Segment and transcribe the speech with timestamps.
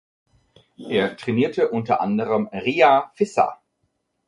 [0.89, 3.61] Er trainierte unter anderem Ria Visser.